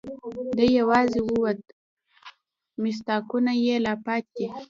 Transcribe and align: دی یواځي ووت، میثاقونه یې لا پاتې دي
دی 0.57 0.67
یواځي 0.79 1.19
ووت، 1.23 1.61
میثاقونه 2.81 3.51
یې 3.65 3.75
لا 3.85 3.93
پاتې 4.05 4.29
دي 4.47 4.47